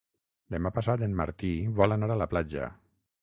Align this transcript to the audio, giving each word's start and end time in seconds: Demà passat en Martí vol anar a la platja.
Demà 0.55 0.71
passat 0.77 1.03
en 1.09 1.13
Martí 1.19 1.51
vol 1.81 1.95
anar 1.97 2.11
a 2.15 2.19
la 2.25 2.29
platja. 2.35 2.71